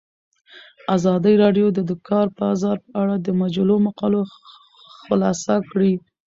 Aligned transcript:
ازادي 0.95 1.33
راډیو 1.43 1.67
د 1.73 1.79
د 1.89 1.91
کار 2.07 2.27
بازار 2.39 2.77
په 2.85 2.91
اړه 3.01 3.15
د 3.19 3.27
مجلو 3.41 3.75
مقالو 3.87 4.21
خلاصه 5.03 5.55
کړې. 5.71 5.93